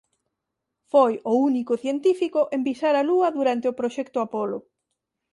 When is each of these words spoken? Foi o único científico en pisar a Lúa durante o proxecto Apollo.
Foi 0.91 1.13
o 1.31 1.33
único 1.49 1.73
científico 1.83 2.41
en 2.55 2.61
pisar 2.67 2.95
a 2.97 3.05
Lúa 3.09 3.27
durante 3.37 3.65
o 3.71 3.77
proxecto 3.79 4.17
Apollo. 4.25 4.59